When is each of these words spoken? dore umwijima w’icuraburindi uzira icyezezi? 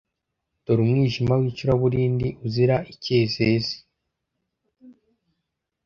dore 0.63 0.81
umwijima 0.85 1.33
w’icuraburindi 1.41 2.27
uzira 2.45 2.75
icyezezi? 2.91 3.75